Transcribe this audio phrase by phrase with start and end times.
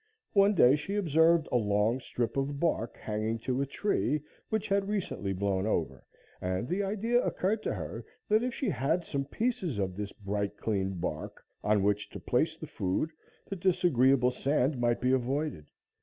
[0.33, 4.87] One day she observed a long strip of bark hanging to a tree which had
[4.87, 6.03] recently blown over,
[6.41, 10.57] and the idea occurred to her that if she had some pieces of this bright,
[10.57, 13.11] clean bark on which to place the food,
[13.47, 15.67] the disagreeable sand might be avoided.